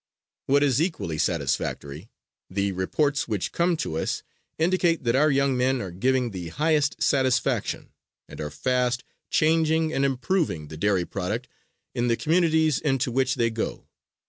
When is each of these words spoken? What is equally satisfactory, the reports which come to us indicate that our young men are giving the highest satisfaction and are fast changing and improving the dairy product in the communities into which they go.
What 0.47 0.63
is 0.63 0.81
equally 0.81 1.19
satisfactory, 1.19 2.09
the 2.49 2.71
reports 2.71 3.27
which 3.27 3.51
come 3.51 3.77
to 3.77 3.99
us 3.99 4.23
indicate 4.57 5.03
that 5.03 5.15
our 5.15 5.29
young 5.29 5.55
men 5.55 5.79
are 5.79 5.91
giving 5.91 6.31
the 6.31 6.47
highest 6.47 7.03
satisfaction 7.03 7.89
and 8.27 8.41
are 8.41 8.49
fast 8.49 9.03
changing 9.29 9.93
and 9.93 10.03
improving 10.03 10.69
the 10.69 10.77
dairy 10.77 11.05
product 11.05 11.47
in 11.93 12.07
the 12.07 12.17
communities 12.17 12.79
into 12.79 13.11
which 13.11 13.35
they 13.35 13.51
go. 13.51 13.85